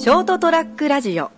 [0.00, 1.30] ショートトラックラジオ。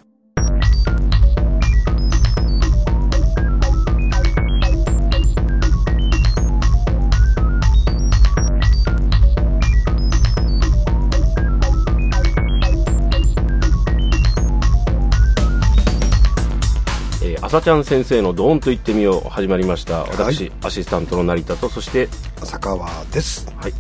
[17.21, 20.05] えー、朝ちゃん先生のドーンと言ってみよう始まりました。
[20.05, 22.09] 私、アシスタントの成田とそして
[22.41, 23.53] 浅川です。
[23.57, 23.73] はい。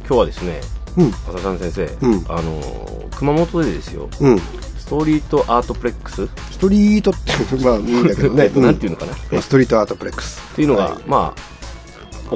[0.00, 1.08] 今日はですねうん。
[1.10, 4.38] 朝ちゃん先生、うんあのー熊本でですようん。
[4.78, 7.32] ストリートアートプレックス、ストリートって、
[7.64, 8.50] まあいいんだけどね。
[8.56, 10.40] なんていうのかな、まあストリートアートプレックス。
[10.52, 11.52] っていうのが、はいまあ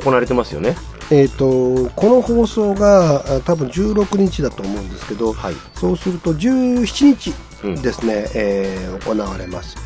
[0.01, 0.77] 行われてますよね
[1.11, 7.33] えっ、と、この放送があ多分16日だと思うんですけど、はいそうすると17日
[7.65, 9.77] うんですね、えー行われます、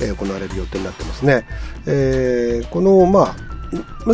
[0.00, 1.46] えー行われる予定になってますね。
[1.86, 3.49] えーこの、まあ、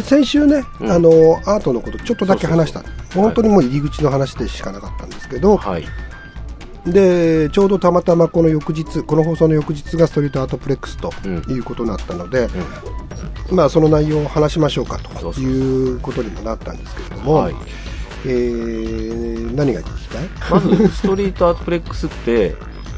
[0.02, 0.90] 先週ね、うん。
[0.90, 1.10] あの、
[1.46, 2.82] アートのことちょっとだけ話した。
[3.14, 5.84] 本当にもう入り口の話でしかなかったんですけど、はい。
[6.86, 11.36] でちょうどたまたまこの翌日この放送の翌日がストリートアートプレックスとうん。
[11.48, 12.48] いうことになったので、
[13.50, 17.54] うまあ、その内容を話しましょうかということにもなったんですけれども、はい。
[18.24, 20.28] えー何が聞きたい？
[20.50, 22.54] まずストリートアートプレックスって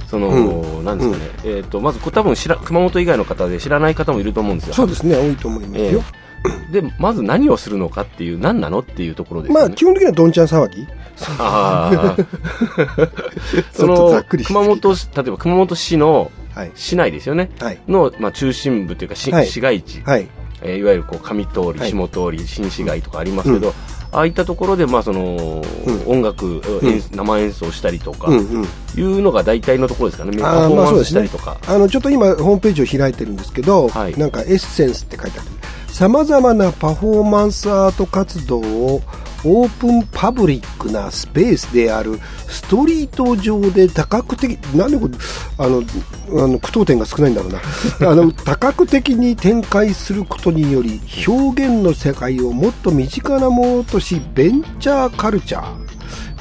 [0.08, 4.74] その、うなんですかね、えっ、とまずこれ多分知ら熊本以外の方で知らない方もいると思うんですよ。
[4.74, 6.02] そうですね多いと思いますよ、
[6.72, 10.86] でまず何をするのかっていう何なのっていうところですよね、まあ基本的にはどんちゃん騒ぎ。
[13.72, 16.72] その熊本市例えば熊本市のはい。
[16.74, 17.50] 市内ですよね。
[17.60, 17.78] はい。
[17.86, 19.46] の、まあ、中心部というかし、はい。
[19.46, 20.26] 市街地、はい。
[20.60, 21.92] えーいわゆるこう上通り、はい。
[21.92, 23.72] 下通り新市街とかありますけど、
[24.10, 26.20] ああいったところで、まあそのうん。
[26.20, 28.64] 音楽、演生演奏したりとか、うんうん。
[28.64, 31.58] いうのが大体のところですかね、フォーマンスしたりとか。
[31.68, 34.18] あのちょっと今ホームページを開いてるんですけど、はい。
[34.18, 35.48] なんかエッセンスって書いてある
[35.98, 39.02] さまざまなパフォーマンスアート活動を
[39.44, 45.14] オープンパブリックなスペースであるストリート上で多角的なんでこれ
[45.58, 45.82] あの
[46.40, 47.60] あの句読点が少ないんだろうな。
[48.12, 55.64] あの多角的に展開することにより表現の世界をもっと身近なものとしベンチャーカルチャー。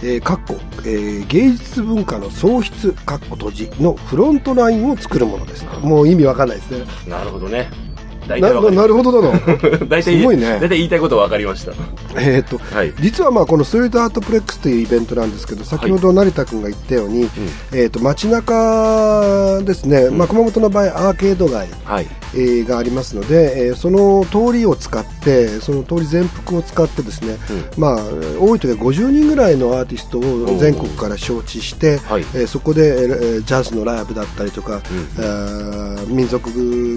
[0.03, 5.65] えーかっこえー芸術文化の創出かっこ閉じのフロントラインを作るものです。
[5.81, 6.85] もう意味わかんないですね。
[7.07, 7.86] なるほどね。
[8.27, 9.39] 大な体わかりまなるほどだな。
[9.87, 11.73] 大体、すごいね大体言いたいことは分かりました。
[12.19, 12.93] えっとはい。
[12.99, 17.29] 実はまあこのストリートアートプレックスというイベントなんですけど先ほど成田君が言ったように、
[17.71, 22.07] えー、と街中ですね、まあ、熊本の場合アーケード街、はい。
[22.33, 27.37] えーがありますので、えーその通りを使ってその通り全幅を使ってですね、
[27.77, 27.97] まあ、
[28.39, 32.21] 多い時は50人ぐらいのアーティストを全国から招致して、はい。
[32.33, 36.49] えーそこで、えージャズのライブだったりとか、あー民族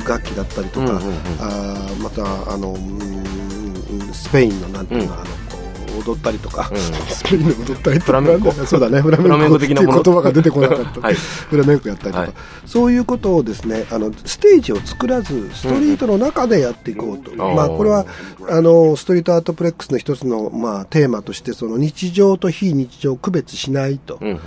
[0.06, 1.12] 楽器だったりとか、うんうんうん。
[1.40, 5.20] あーまたあのうんスペインのなんていうの、うん。
[5.20, 5.24] あの
[6.00, 6.78] 踊ったりとか、うん。
[6.78, 8.53] スペインの踊ったりとかフラメンコ。
[8.53, 9.59] そうだねフラメンコ。
[9.59, 10.03] 的なもの。
[10.03, 11.15] 言葉が出てこなかった、はい。
[11.15, 12.33] フラメンコやったりとか、はい。
[12.66, 18.06] そういうことをですねあのステージを作らずストリートの中でやっていこうと、うんまあ、これは
[18.49, 24.41] あのストリートアートプレックスの一つの、まあ、テーマとしてその日常と非日常を区別しないと、うんうんうん。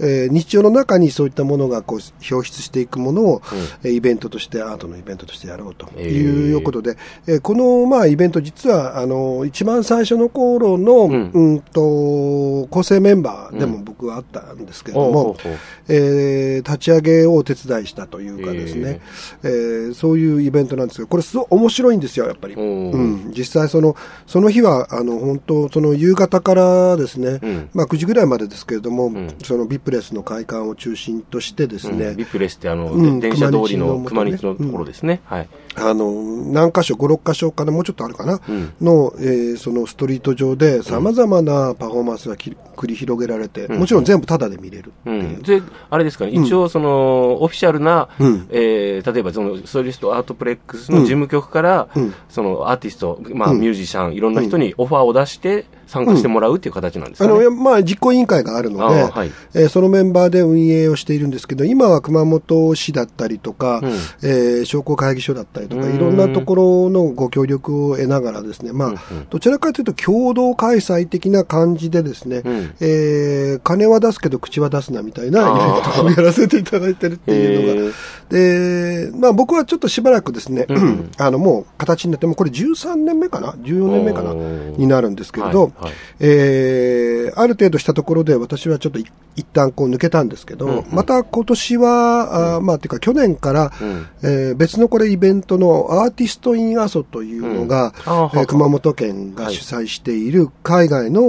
[0.00, 1.98] えー日常の中にそういったものがこう
[2.34, 3.42] 表出していくものを、
[3.82, 6.96] えーイベントとしてアートのイベントとしてやろうということで、
[7.26, 11.30] えーこの、まあ、イベント実はあの一番最初の頃の、ん。
[11.32, 15.52] うん、と構成メンバーでも僕はあったんですけれども、ほうほうほう。
[15.88, 19.00] えー立ち上げをお手伝いしたというかですね、
[19.42, 23.94] えーそういうイベントなんですけどこれすごい面白いんですよやっぱり、おうーん、実際その
[24.26, 27.70] その日はあの本当その夕方からですね、うん。
[27.74, 29.28] まあ、9時ぐらいまでですけれども、ん。
[29.42, 32.16] そのビップレスの会館を中心としてですね、うん。
[32.16, 33.20] ビップレスってあの、うん。
[33.20, 35.20] 電車通りの熊熊日のところですね。
[35.24, 35.48] はい。
[35.76, 36.10] あの
[36.52, 38.72] 何箇所5、6箇所かなもうちょっとあるかな、うん。
[38.80, 45.38] の、えーそのストリート上でさまざまなパフォーマンスがき繰り広げられて、もちろん全部タダで見れるってう、いう。
[45.38, 45.42] ん。
[45.42, 48.46] で、あれですかね、一応、その、オフィシャルな、うん。
[48.50, 52.14] えー例えば、その、ストリートアートプレックスの事務局から、うん。
[52.28, 57.32] その、アーティスト、まあ、ミュージシャン、いろんな人にオファーを出して、参加してもらうっていう形なんですかね。
[57.32, 59.30] あの、まあ、実行委員会があるので、はい。
[59.54, 63.90] えーそのメンバーで運営をしているんですけど、今は熊本市だったりとか、うん。
[64.22, 65.94] えー商工会議所だったりとか、うん。
[65.94, 68.94] いろんなところのご協力を得ながらですね、まあ、
[69.30, 72.74] どちらかというと共同開催的な感じでですね、うん。
[72.80, 77.92] えー金は出すけど口は出すなみたいなイベンあートをやらせていただいてるっていうのが、
[78.28, 81.10] で、まあ僕はちょっとしばらくですね、うん。
[81.18, 84.34] あのもう形になって、もうこれ13年目かな ?14 年目かな？
[84.34, 85.92] になるんですけれど、はいはい。
[86.20, 90.84] えーある程度したところで私はちょっとい一旦こう抜けたんですけど、うんうん。
[90.90, 94.06] また今年は、あーまあ、ていうか去年から、うん。
[94.22, 97.92] えー別のこれイベントのアーティスト・イン・アソというのが、うん。
[98.40, 101.22] えー熊本県が主催している海外の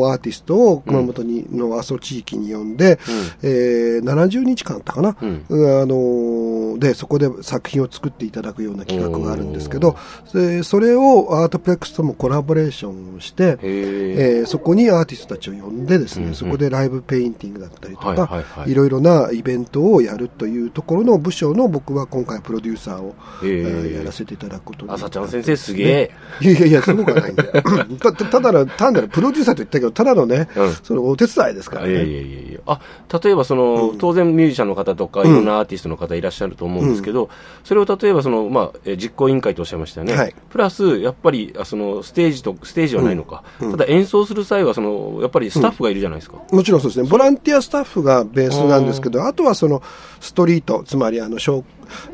[0.00, 2.98] おアーティストを熊本に、の阿蘇地域に呼んで、
[3.42, 5.44] えー70日間あったかな、うん。
[5.48, 9.96] うんあのーで、そこで作品を作っていただくような企画があるんですけど、
[10.34, 16.34] でそれをアートプレックスともコラボレーションをして、へええーそこにアーティストたちを呼んでですね、うんうん。
[16.34, 18.70] そこでライブペインティングだったりとか、はいはいはい。
[18.70, 26.10] いろいろなイベントをやるというところの部署の僕は今回プロデューサーを、えーやらせていただくことに朝ちゃん先生すげえ。
[26.40, 27.52] いやいやいや、そうがないんだよ。
[28.00, 30.72] たたただの、単なるプロデューサーと言ったけど、ただのね、うん。
[30.82, 32.12] そのお手伝いですからいやいね。
[32.14, 32.60] やいやいや。
[32.66, 32.80] あ
[33.22, 37.28] 例えばその、当然ミュージシャンの方とか、いろんなアーティストの方いらっしゃると思うんですけど、
[37.62, 40.34] それを例えばその、まあ、え実行委員会とおっしゃいましたよね、はい。
[40.50, 46.38] プラス、やっぱりあそのステージと、ステージはないのか、ただ演奏する際はその、やっぱりスタッフがいるじゃないですか。
[46.50, 47.08] もちろんそうですね。
[47.08, 49.82] ボランティアスタッフがベースなんですけど、あとはその
[50.20, 51.64] ストリート、つまりあの、小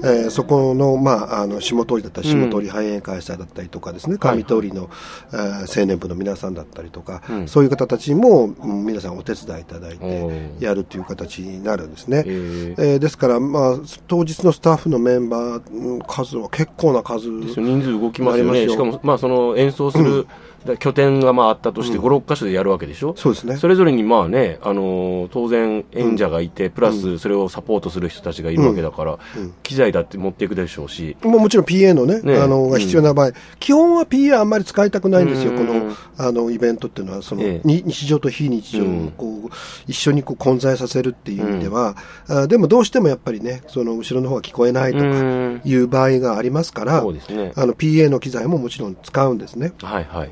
[0.02, 4.88] えーそこの、まあ、あの、下通りだったり、下通り繁栄会社だったりとかですね、はい上通りの、
[5.32, 7.48] えー青年部の皆さんだったりとか、うん。
[7.48, 10.64] そういう方たちも、うん皆さんお手伝いいただいおてー。
[10.64, 12.18] やるという形になるんですね。
[12.18, 12.74] へー。
[12.78, 13.76] えーですから、まあ、
[14.08, 17.40] 当日のスタッフのメンバー、うん数は結構な数。
[17.40, 17.66] ですよ。
[17.66, 20.26] 人数動きますよね、しかも、まあ、その演奏する、
[20.66, 23.56] だ拠点がまああったとして、5、6箇所でやるわけでしょ、そうですね。
[23.56, 29.18] それぞれにまあね、あのー当然、演者がいて、プラスそれをサポートする人たちがいるわけだから、
[29.62, 32.38] 機材だって持っていくでしょうし、もうもちろん PA のね、ね。
[32.38, 35.58] あの、が必要な場合、基本は PA あんまり使いたくないんですよ、うん。
[35.58, 37.68] この、あの、イベントっていうのは、その、ええ。
[37.68, 39.10] に日常と非日常をうん。
[39.16, 39.48] こう、
[39.86, 41.96] 一緒にこう混在させるっていう意味では、
[42.28, 45.60] あでもどうしてもやっぱりね、その、後ろの方が聞こえないとかうん。
[45.64, 47.52] いう場合がありますから、そうですね。
[47.56, 49.72] あの、PA の機材ももちろん使うんですね。
[49.82, 50.30] はいはい。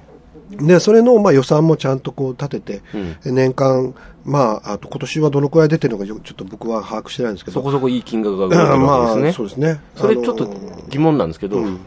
[0.50, 2.82] で、それの、まあ、予算もちゃんとこう立てて、
[3.24, 9.22] うん年間、まあ、あと今年はどのくらい出てるのかよちょっと僕は把握してないんですけど、そこそこいい金額が動いてるわけですね。
[9.22, 9.80] まあ、そうですね。
[9.94, 10.48] それちょっと
[10.88, 11.80] 疑問なんですけど、うん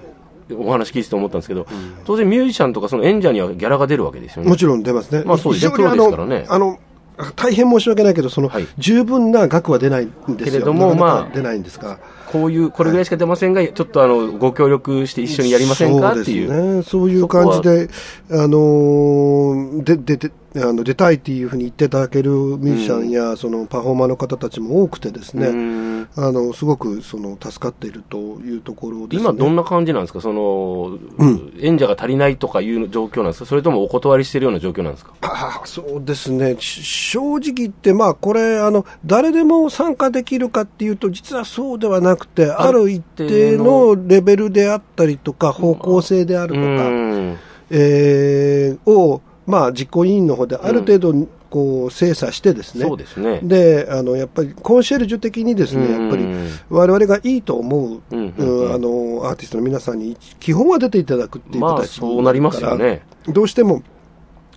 [0.53, 1.65] お話聞いてて思ったんですけど、
[2.05, 4.49] 当然ミュージシャンとかその演者にはギャラが出るわけですよね。
[4.49, 5.23] もちろん出ますね。
[5.23, 6.79] まあそうですねプロですからねあの、
[7.17, 10.35] あの大変申し訳ないけど、その、はい十分な額は出ないんですよ。
[10.37, 11.99] けれどもまあ出ないんですが。
[12.31, 16.13] こういう、これぐらいしか出ませんが、ちょっとあの、ご協力して一緒にやりませんか？
[16.13, 16.83] っていう。
[16.83, 17.89] そういう感じで、
[18.31, 26.07] あのーで、で、で、あの、出たいっていうふうに言っていただけるミュージシャンや、そのパフォーマーの方たちも多くてですね、うん。
[26.17, 29.29] あの、すごく、その、助かっているというところですね。
[29.29, 30.19] 今どんな感じなんですか？
[30.19, 30.97] その、
[31.61, 33.45] 演者が足りないとかいう状況なんですか？
[33.45, 35.13] それともお断りしてるような状況なんですか？
[35.21, 47.37] ああそうですね、し正直言って、まあ、これあの、誰でも参加できるかっていうと、実はそうではなくて、ある一定のレベルであったりとか、方向性であるとか、うん。
[47.69, 53.41] えーを、まあ、実行委員の方である程度、こう精査してですね、そうですね。
[53.43, 56.01] であのやっぱりコンシェルジュ的にですね、うん。
[56.03, 56.25] やっぱり
[56.69, 58.59] 我々がいいと思う、うんうんうん。
[58.67, 63.01] うんあのアーティストの皆さんに基本は出ていただくっていうまあ、形そうなりますよね。
[63.27, 63.83] どうしても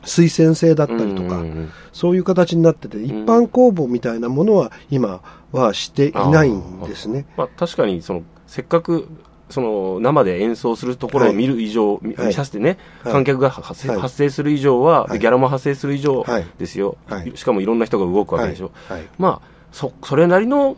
[0.04, 1.72] 推薦制だったりとか、うんうんうん。
[1.92, 5.22] そういう形になってて、一般公募みたいなものは今
[5.52, 7.26] はしていないんですね。
[7.36, 9.08] まあ、確かにそのせっかく
[9.50, 12.26] その生で演奏するところを見る以上、見はい。
[12.28, 13.12] 見させてね、はい。
[13.12, 14.00] 観客が発生,、はい。
[14.00, 15.18] 発生する以上は、はい。
[15.18, 16.46] ギャラも発生する以上はい。
[16.58, 17.32] ですよ、はい。
[17.34, 18.72] しかもいろんな人が動くわけでしょ、
[19.18, 20.76] まあそそれなりの、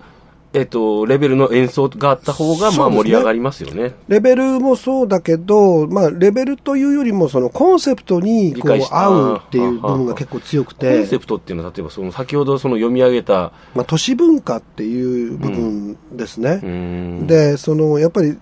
[0.57, 3.95] えっとレベルの演奏があった方がまあ盛り上がりますよね。
[4.09, 16.61] レベルもそうだけど、まあ、レベルというよりも、そのコンセプトにこう合うっていう部分が結構強くコてン、セプトっていうのは例えばその先ほどその読み上げたまあ、都市文化っていう部分ですね。
[16.63, 16.69] うー
[17.25, 17.27] ん。
[17.27, 18.39] で、その、やっぱり、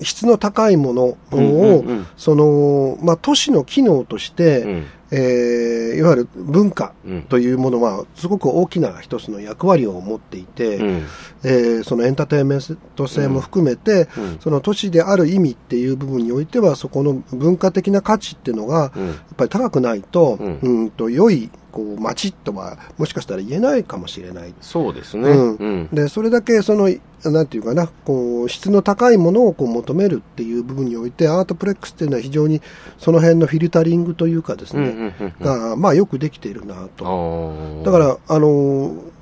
[0.00, 1.84] 質の高いものを、
[2.16, 7.22] その、まあ、都市の機能として、うんえーいわゆる文化うん。
[7.22, 11.02] というものは、すごく大きな一つの役割を持っていて、うん。
[11.42, 12.60] えーそのエンターテインメン
[12.94, 14.38] ト性も含めて、うん。
[14.40, 19.06] その都市である意味っていう部分においては、そこの文化的な価値っていうのが、うん。
[19.08, 24.52] やっぱり高くないと、ううんん、と良いこう街とは、もしかしたら言えないかもしれない。
[24.60, 25.30] そうですね。
[25.30, 26.90] うんうんで、それだけその、
[27.24, 32.60] なんていうかな、こう、質の高いものをこう求めるっていう部分において、アートプレックスっていうのは非常に
[32.98, 37.04] その辺のフィルタリングというかですね、が、まあよくできているなあと。
[37.04, 39.18] ーだから、あのー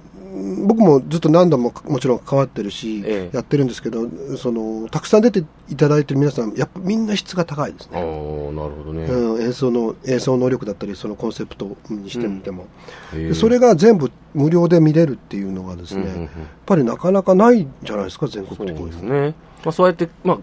[0.66, 8.02] 僕もずっと何度ももちろん関わってるし、ええやってるんですけど、その、たくさん出ていただいてる皆さん、やっぱみんな質が高いですあね。
[8.02, 9.04] ーなるほどね。
[9.06, 12.66] うん、演奏の、演奏能力だったり、そのコンセプトにしてみても。
[13.14, 16.30] へーでそれが全部無料で見れるっていうのがですね、うんうんうんやっ
[16.66, 18.86] ぱりなかなかないんじゃないですか、全国そう的に。
[18.90, 19.34] ですね。
[19.64, 20.38] まあ、そうやって、まあ、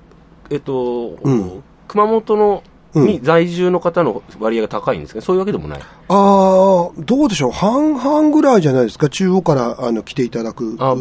[0.49, 2.63] えっと、うん熊本の
[2.95, 5.19] に在住の方の割合が高いんですか？
[5.19, 5.79] ね、そういうわけでもない。
[5.79, 10.95] ああ、どうでしょう、半々ぐらいじゃないですか、中央からあの来ていただく方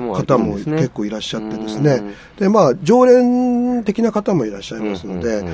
[0.00, 1.82] も結構いらっしゃってですうん。
[1.84, 2.02] ね、
[2.38, 5.44] でまあ、常連的な方もいらっしゃいますので、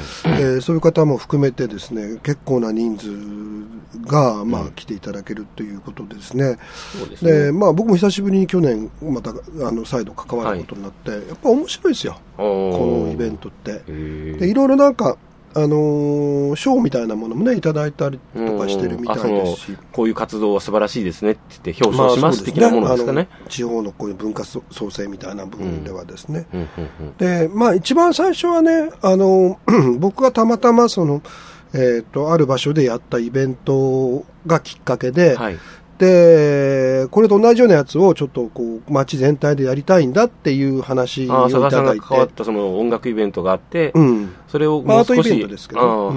[0.61, 3.11] そういう方も含めてですね、結構な人数
[4.07, 6.57] が、まあ、来ていただけるということでですね、
[7.23, 9.35] でまあ、僕も久しぶりに去年、またあ
[9.71, 13.83] の再度関わることになって、やっぱ面白いですよ、ここのイベントって。
[13.87, 15.17] へでいろいろなんか、
[15.55, 19.79] あのー賞みたいなものもね、いただいたりとかしてるみたいですし。
[19.93, 23.29] こういう活動は素晴らしいですねって言って表彰します的なものですかね。
[23.31, 26.47] あの地方のこういう文化創生みたいな部分ではですね。
[26.53, 29.59] うんうんで、まあ一番最初はね、あの、
[29.99, 31.23] 僕がたまたまその、
[31.73, 35.59] えっ、と、ある場所でやったイベントがきっかけで、うんはい。
[35.99, 42.01] で、これと同じようなやつをちょっとこう、街全体でやりたいんだっていう話ああ、をいただいて。
[42.01, 44.35] が関わったその音楽イベントがあって、うん。
[44.49, 45.59] それをもう少し、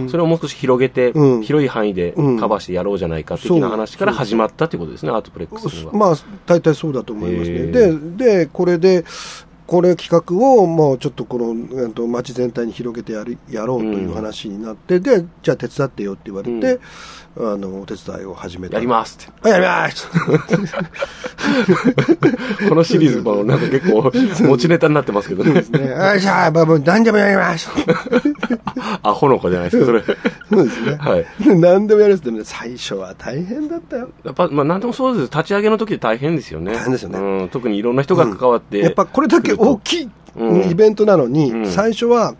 [0.09, 5.93] それをもう少し広げて、うん広い範囲でうんカバーしてやろうじゃないか的な話から始まったということですね、アートプレックスは。
[5.93, 6.15] まあ、
[6.45, 7.67] 大体そうだと思いますね。
[7.67, 9.05] で、で、これで、
[9.67, 16.79] これ企画をもうちょっとこの、えっと街全体に広げてやるやろうという話になって、で、じゃあ手伝ってよって言われて、
[17.37, 18.75] あの、お手伝いを始めた。
[18.75, 19.31] やりますって。
[19.43, 20.07] あやります
[22.69, 24.11] このシリーズもなんか結構
[24.47, 25.53] 持ちネタになってますけどね。
[25.53, 27.69] ね、あじゃあ、まあもう何でもやります
[29.03, 30.03] アホの子じゃないですか、それ。
[30.49, 30.95] そうですね。
[30.95, 31.25] はい。
[31.59, 34.09] 何でもやるってね、最初は大変だったよ。
[34.23, 35.31] やっぱ、まあ、なんでもそうです。
[35.31, 36.73] 立ち上げの時で大変ですよね。
[36.73, 38.79] 大変ですよねうん、特にいろんな人が関わって。
[38.79, 42.35] やっぱこれだけ大きいうんイベントなのに、うん最初は、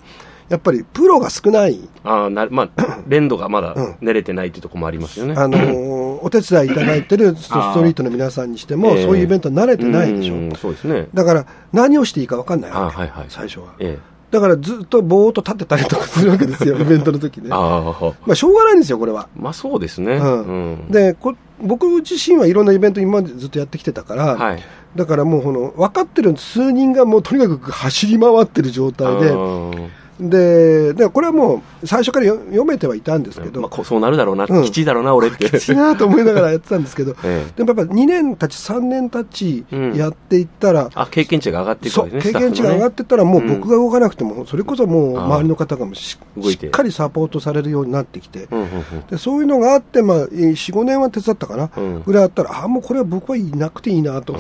[0.50, 1.90] やっぱりプロが少ない。
[2.06, 5.34] ああ、な、まあ、 連動がまだうん練れてないっていうところもありますよね。
[5.38, 10.34] あのー お手伝いいただいてるストリートの皆さんにしても、ええそういうイベント慣れてないでしょ。
[10.34, 11.10] うんそうですね。
[11.14, 13.26] だから、何をしていいか分かんないあわけ、はいはい。
[13.30, 13.76] 最初は。
[13.80, 14.17] ええ。
[14.30, 17.50] だからずっとぼーっと立ってたりとかするわけですよ、 イベントの時ね。
[17.50, 19.28] まああ、あ、しょうがないんですよ、これは。
[19.36, 20.16] まあそうですね。
[20.16, 20.52] うんう
[20.88, 24.64] んでこ、僕自身はいろんなイベント今までずっとやってきてたから、はい。
[24.96, 29.72] だからもうこの、分かってる数人がもうとにかく走り回ってる状態で、うん
[30.20, 34.64] で、で、これはもう最初からよ読めてはいたんですけど、まあ、そうなるだろうな、うん。
[34.64, 35.50] きちいだろうな、俺って。
[35.50, 37.54] きついなと思いながらやってたんですけど、 ええ。
[37.56, 39.94] でもやっぱ2年たち、3年たちうん。
[39.94, 42.34] やっていったら、あ、経験値が上がっていくわけですね。
[42.34, 49.06] 経験値が上がっていったら、もう僕が動かなくても、それこそもう周りの方がしっかりサポートされるようになってきて、スタッフもね。
[49.12, 52.04] でそういうのがあって、まあ、4、5年は手伝ったかな、うん。
[52.04, 54.36] ぐらいあったら、ああ、もうこれは僕はいなくていいなと。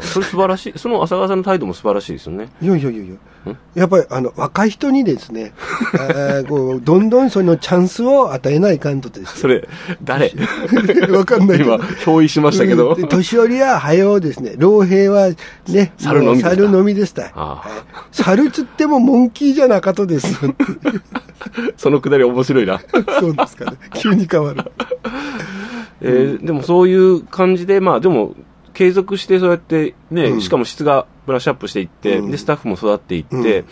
[0.00, 0.72] それ素晴らしい。
[0.76, 2.48] その浅川さんの態度も素晴らしいですよね。
[2.60, 5.52] いやいやいやいや、やっぱりあの若い人にですね、
[6.48, 9.40] こうどんどんそのチャンスを与えないかんとです。
[9.40, 9.68] それ、
[10.02, 10.32] 誰？
[11.10, 12.94] わかんない今、憑依しましたけど。
[12.94, 13.00] うん。
[13.02, 15.30] で年寄りは早うですね、老兵は
[15.68, 17.14] ね、猿のみ猿のみです。
[17.14, 17.32] た
[18.12, 20.38] 猿つってもモンキーじゃなかとです。
[21.76, 22.80] そのくだり面白いな。
[23.20, 23.78] そうですかね。
[23.94, 24.64] 急に変わる。
[26.02, 28.34] えーでもそういう感じで、まあでも、
[28.72, 30.40] 継続してそうやってね、うん。
[30.40, 32.30] しかも質がブラッシュアップしていって、うん。
[32.30, 33.64] で、スタッフも育っていって、うん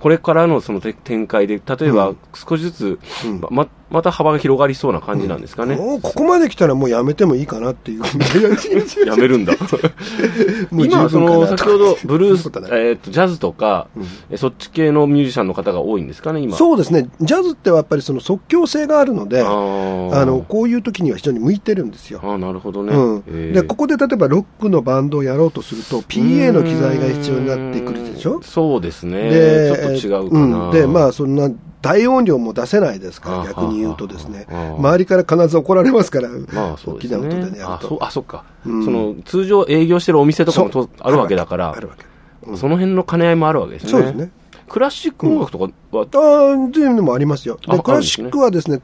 [0.00, 2.16] これからのそのて展開で、例えばうん。
[2.34, 3.40] 少しずつ、うん。
[3.50, 5.76] ま、また幅が広がりそうな感じなんですかね。
[5.76, 8.02] もうここまで来たらもうやめてもいいかなっていう。
[9.06, 9.54] やめるんだ。
[10.72, 16.56] 今、その、 先ほど、ブルース、えーっと、ジャズとか、うんえそっち系のミュージシャンの方が多いんですかね、今。
[16.56, 17.08] そうですね。
[17.20, 22.20] ジャズってはやっぱりその即興性があるので、あの、こういう時には非常に向いてるんですよ。
[22.22, 22.94] あーなるほどね。
[22.94, 28.40] うんえーでここで例えばロックのバンドをやろうとすると PA の機材が必要になってくるでしょ？
[28.42, 29.30] そうですね。
[29.30, 30.64] でちょっと違うかな。
[30.66, 31.50] うんでまあそんな
[31.80, 37.62] 大音量も出せないですかあら逆に言うとですねああ周りから必ず怒られますから、まあそう大きな音でね。
[37.62, 38.44] あ、そう、るとあ、そっか。
[38.66, 42.04] うんその、通常営業してるお店とかもとあるわけだから、あるわけ
[42.50, 43.90] うんその辺の兼ね合いもあるわけですね。
[43.90, 44.30] そうですね。
[44.68, 47.58] クラシック音楽とかは、あーっていうのもありますよ。
[47.66, 48.80] あで、クラシックはですね、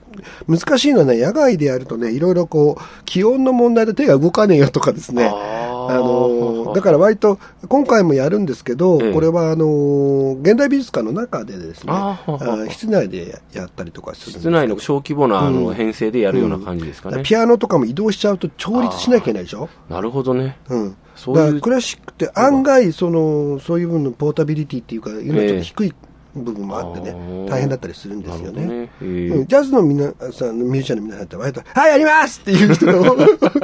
[0.49, 5.31] 難しいのはね、野外でやるとね、いろいろこう、気温の問題で手が動かねえよとかですね。
[5.87, 7.39] ああのーだから割と、
[7.69, 11.93] 今回もやるんですけど、ええこれはあのー現代美術館の中でですね、
[12.71, 17.23] 室内でやったりとかする室内の小規模なあのうん編成でやるような感じですかね。
[17.23, 19.69] ピアノとかも移動しちゃうと調律しなきゃいけないでしょ？
[19.89, 20.59] なるほどね。
[20.69, 20.97] うん。
[21.17, 25.95] そういうだからクラシックって案外、その、そういう分のポータビリティっていうか、いうのはちょっと低い
[26.37, 28.67] 部分もあってね、大変だったりするんですよね。
[28.67, 33.17] ねジャズの皆さん、ミュージシャンの皆さんって割と、はい、やりますっていう人を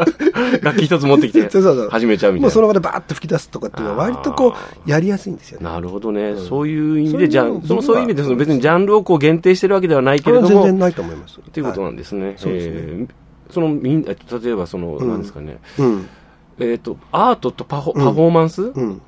[0.62, 2.42] 楽器一つ持ってきてそうそうそう始めちゃうみたいな。
[2.42, 4.54] もうその場でバーッと吹き出すとかっていうのは割とこ
[4.86, 5.64] う、やりやすいんですよね。
[5.64, 6.36] なるほどね。
[6.36, 11.40] そういう意味で、じゃあ、そういうのそういう意味で、その別にジャンルをこう限定してるわけではないけこれれども、は全然ないと思います。
[11.40, 12.34] っていうことなんですね。
[12.36, 13.14] そうですねえー
[13.50, 16.08] そのみん、えっと例えばその、うんなんですかね、うん。
[16.58, 19.02] えっ、と、アートとパフォうんパフォーマンス、うん。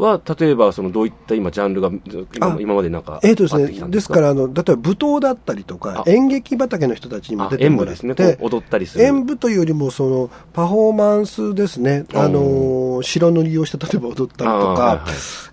[0.00, 1.90] は、例えば、その、どういった今、ジャンルが、
[2.34, 4.20] 今今までなんか、えーとですねですか？
[4.20, 9.04] らあの、例えば舞踏だったりとかあ、演劇畑の人たちにもあ出てもらっ演舞ですね、こてう、踊ったりする。
[9.04, 15.04] 演舞というよりもそのパフォーマンスですね、あの白塗りをして例えば踊ったりとあーはいかは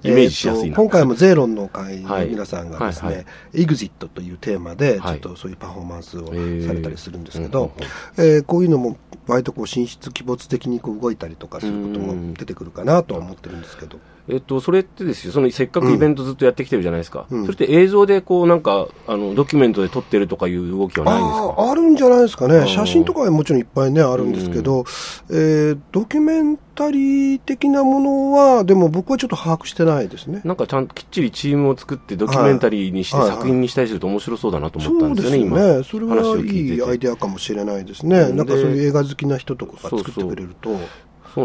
[0.04, 5.16] い、イメージしやすい今回もゼーロンの会のはい皆さんがですはいはね、エグジットというテーマで、ちはい。
[5.16, 7.72] ょっとそういうパフォーマンスをーされたりするんですけうんど、
[8.18, 14.00] えーこういうのも割とこう進出鬼没的にこう動いたりとかすることも出てくるかなとは思ってるんですけど。
[14.30, 17.26] えっと、それってですよ、そのせっかくイベントずっとやってきてるじゃないですか。
[17.30, 17.42] うん。
[17.46, 21.72] それって映像でこう、なんか、あの、ドキュメントで撮ってるとかいう動きはないんですか？
[21.72, 24.86] あるんじゃないですかね、ん写真とかはもちろんいっぱいね、あるんですけど、
[25.30, 30.42] えードキュメンタリー的なものは、でも僕はちょっと把握してないですね。
[30.44, 33.30] なんかちゃんときっちりチームを作ってドキュメンタリーにしてはい。
[33.30, 35.60] 作品にしたりすると面白そうだなと思ったそうですよね、今。
[35.60, 40.80] よね、それはい聞いアイデアかもしれないですね、うんなんかそうでいう映画好きな人とかが作ってそうそうくれると、そう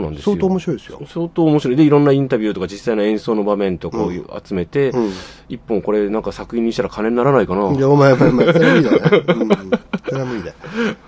[0.01, 0.35] なんですよ。
[0.35, 1.03] 相当面白いですよ。
[1.07, 1.77] 相当面白い。
[1.77, 4.11] で、いろんなインタビューとか実際の演奏の場面とかを
[4.43, 5.13] 集めて、うん
[5.49, 7.71] 一本これなんか作品にしたら金にならないかな。
[7.73, 8.99] いや、お前、お前、お前、それは無理だね。
[9.29, 9.71] うん、
[10.09, 10.55] それは無理だ。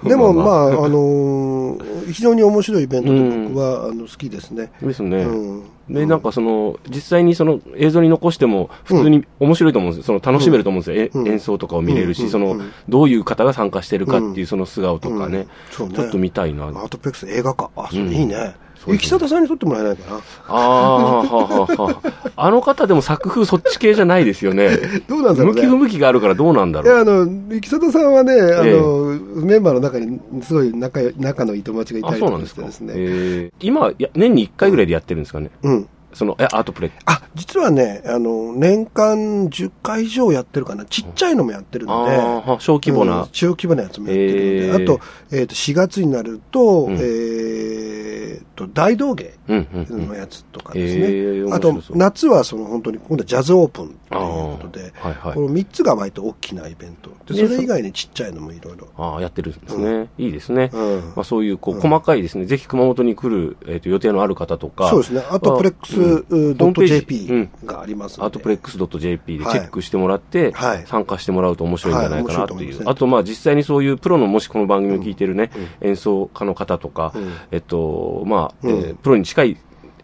[0.07, 4.71] でも、ままああ、あのー非常に面白いイベントで僕は、あの好きですね。
[4.83, 5.23] ですね。
[5.23, 10.19] うんで、なんかその、実際にその映像に残しても普通に面白いと思うんですよ。
[10.19, 11.27] その楽しめると思うんですよ。
[11.27, 12.57] 演奏とかを見れるし、うんその、
[12.89, 16.69] どういう方が参加してるかっていうその素顔とかね、ちょっと見たいな。
[16.69, 17.71] アートプレックス映画化。
[17.77, 18.55] あ、それうんいいね。
[18.85, 20.21] そうですね雪貞さんに撮ってもらえないかな。
[20.49, 22.01] ああ、はあ、はあ、は
[22.37, 22.47] あ。
[22.47, 24.71] あの方でも作風そっち系じゃないですよね。
[25.09, 25.63] どうなんだろうね。
[25.63, 27.01] 向き不向きがあるからどうなんだいや、ろう。
[27.01, 32.61] あの、雪里さんはね、あの、えメンバーの中にすごい仲よ仲のいい友達がいあ、たりとかそうなんですか。
[32.61, 32.93] してですね。
[32.97, 35.51] えー今、いや年に1回ぐらいでやってるんですかね。
[35.63, 35.89] うん。
[36.15, 36.91] その、え、アートプレイ。
[37.07, 40.85] あ、実はね、あの、年間10回以上やってるかな。
[40.85, 42.17] ちっちゃいのもやってるので。
[42.17, 43.29] あ小規模うんな。
[43.33, 44.67] 中規模なやつもやってるので。
[44.67, 45.01] えーあと、
[45.33, 50.15] えっ、と、4月になると、うんえっと、大道芸うん、うん、うんの。
[50.15, 51.07] やつとかですね。
[51.07, 57.11] えーあと夏はその本当に今度はジャズオープンということで、はいはいこの3つが割と大きなイベント。
[57.27, 58.89] で、ねそれ以外にちっちゃいのもいろいろ。
[58.97, 60.09] ああ、やってるんですね。
[60.19, 60.71] いいですね。
[60.73, 62.45] うんまあ、そういう、こう、細かいですね。
[62.47, 64.89] ぜひ熊本に来る、えっ、と、予定のある方とか。
[64.89, 65.23] そうですね。
[65.31, 67.51] あと、プレックスうんホームページ .jp うん。
[67.67, 68.27] がありますので。
[68.27, 69.53] アートプレックス .jp ではい。
[69.53, 70.85] チェックしてもらって、はい。
[70.87, 72.59] 参加してもらうと面白いんじゃないかなっていう。
[72.59, 72.67] はい。
[72.67, 77.33] 面白いねあと、まあ、実際にそういうプロの、もしこの番組を聞いてるね、演奏家の方とか、うん。
[77.51, 78.97] えっと、まあ、えーうん。
[78.97, 79.57] プロに近い、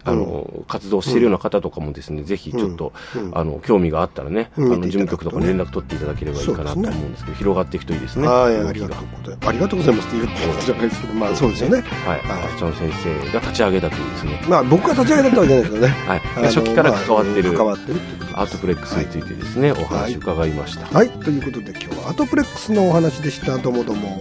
[0.04, 8.26] あの、活動しているような方とかもですね、ぜひちょっと、うんあの、興味があったらね、うんあの、見事務局とか連絡取っていただければいいかなと思うんですけど、広がっていくといいですね。
[8.26, 9.48] はい、ありがとうございます。
[9.48, 11.76] ありがとうございますって言ってことじゃないですけど、まあそうですよね。
[11.80, 12.20] はい。
[12.24, 15.94] あちゃん先生が立ち上げたというですね、まあ僕が立ち上げたわけじゃないですけどね。
[16.06, 16.20] はい。
[16.46, 18.00] 初期から関わってる、まあ関わってる
[18.34, 20.86] アートプレックスについてですね、お話伺いました。
[20.86, 23.58] はい、ということで今日はアートプレックスのお話でした。
[23.58, 24.20] どうもどうも。